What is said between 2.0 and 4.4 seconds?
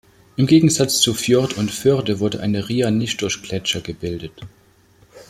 wurde eine Ria nicht durch Gletscher gebildet.